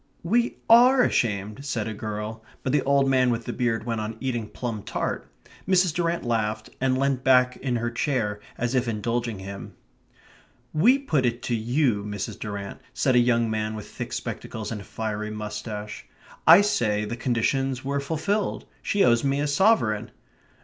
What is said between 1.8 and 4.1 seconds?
a girl. But the old man with the beard went